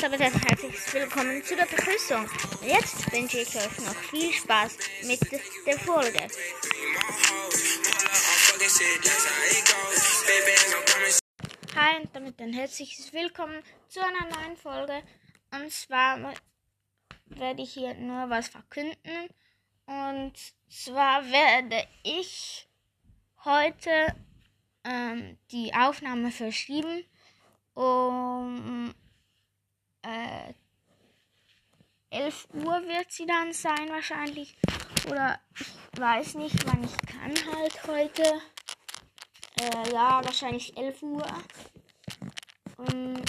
[0.00, 2.24] damit ein herzliches Willkommen zu der Begrüßung.
[2.62, 4.76] Jetzt wünsche ich euch noch viel Spaß
[5.06, 5.20] mit
[5.66, 6.20] der Folge.
[11.74, 15.02] Hi und damit ein herzliches Willkommen zu einer neuen Folge.
[15.50, 16.34] Und zwar
[17.26, 19.28] werde ich hier nur was verkünden.
[19.86, 20.34] Und
[20.68, 22.68] zwar werde ich
[23.44, 24.14] heute
[24.84, 27.04] ähm, die Aufnahme verschieben
[27.74, 28.94] um
[30.02, 30.54] äh,
[32.10, 34.56] 11 Uhr wird sie dann sein wahrscheinlich.
[35.08, 38.22] Oder ich weiß nicht, wann ich kann halt heute.
[39.60, 41.26] Äh, ja, wahrscheinlich 11 Uhr.
[42.76, 43.22] Und,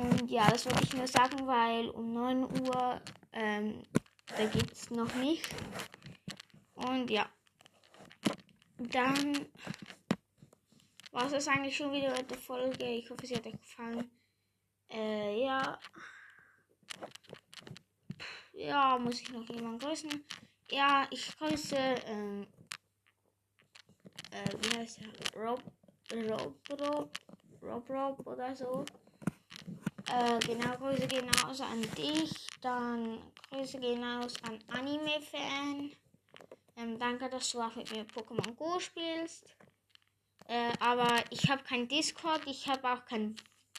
[0.00, 3.00] und ja, das wollte ich nur sagen, weil um 9 Uhr,
[3.32, 3.82] ähm,
[4.26, 5.46] da es noch nicht.
[6.74, 7.28] Und ja.
[8.78, 9.46] Dann
[11.12, 12.84] war es eigentlich schon wieder mit der Folge.
[12.84, 14.10] Ich hoffe, sie hat euch gefallen.
[14.90, 15.78] Äh, ja.
[18.66, 20.24] Ja, muss ich noch jemanden grüßen?
[20.70, 22.46] Ja, ich grüße, ähm,
[24.30, 25.40] äh, wie heißt er?
[25.40, 25.62] Rob,
[26.12, 27.10] Rob, Rob,
[27.62, 28.84] Rob, Rob oder so.
[30.10, 32.46] Äh, genau, Grüße gehen aus an dich.
[32.62, 33.20] Dann
[33.50, 35.90] Grüße gehen aus an Anime-Fan.
[36.76, 39.44] Ähm, danke, dass du auch mit mir Pokémon Go spielst.
[40.46, 43.36] Äh, aber ich habe kein Discord, ich habe auch kein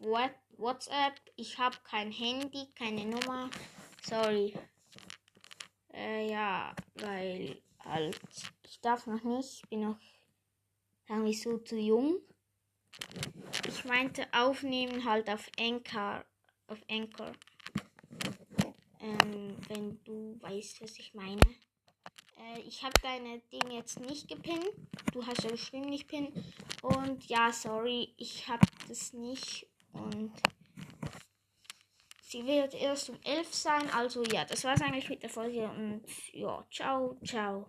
[0.00, 3.50] WhatsApp, ich habe kein Handy, keine Nummer.
[4.08, 4.54] Sorry.
[5.92, 8.18] Äh, ja, weil halt,
[8.64, 9.98] ich darf noch nicht, ich bin noch,
[11.06, 12.16] sagen wir so, zu jung.
[13.66, 16.24] Ich meinte aufnehmen halt auf Anchor,
[16.68, 17.32] auf Anchor.
[19.00, 21.42] Ähm, wenn du weißt, was ich meine.
[22.38, 24.70] Äh, ich habe deine Dinge jetzt nicht gepinnt.
[25.12, 26.32] Du hast ja bestimmt nicht pin.
[26.80, 29.66] Und ja, sorry, ich habe das nicht.
[29.92, 30.32] Und
[32.30, 33.90] Sie wird erst um 11 sein.
[33.96, 36.02] Also ja, das war es eigentlich mit der Folge und
[36.34, 37.66] ja, ciao, ciao.